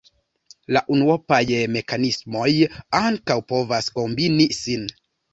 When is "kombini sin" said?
3.99-4.89